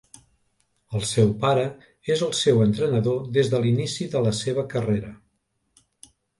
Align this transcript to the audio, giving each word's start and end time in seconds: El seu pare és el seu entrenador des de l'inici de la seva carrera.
El 0.99 1.03
seu 1.09 1.29
pare 1.43 1.65
és 2.15 2.23
el 2.29 2.33
seu 2.39 2.65
entrenador 2.67 3.23
des 3.37 3.53
de 3.53 3.61
l'inici 3.67 4.11
de 4.17 4.25
la 4.27 4.35
seva 4.43 4.67
carrera. 4.75 5.17